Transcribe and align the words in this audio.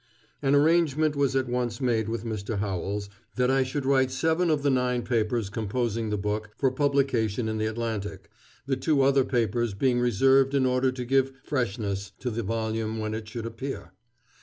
An 0.41 0.55
arrangement 0.55 1.15
was 1.15 1.35
at 1.35 1.47
once 1.47 1.79
made 1.79 2.09
with 2.09 2.23
Mr. 2.25 2.57
Howells 2.57 3.07
that 3.35 3.51
I 3.51 3.61
should 3.61 3.85
write 3.85 4.09
seven 4.09 4.49
of 4.49 4.63
the 4.63 4.71
nine 4.71 5.03
papers 5.03 5.47
composing 5.51 6.09
the 6.09 6.17
book, 6.17 6.49
for 6.57 6.71
publication 6.71 7.47
in 7.47 7.59
the 7.59 7.67
Atlantic, 7.67 8.31
the 8.65 8.75
two 8.75 9.03
other 9.03 9.23
papers 9.23 9.75
being 9.75 9.99
reserved 9.99 10.55
in 10.55 10.65
order 10.65 10.91
to 10.91 11.05
"give 11.05 11.33
freshness" 11.43 12.13
to 12.17 12.31
the 12.31 12.41
volume 12.41 12.97
when 12.97 13.13
it 13.13 13.27
should 13.27 13.45
appear. 13.45 13.91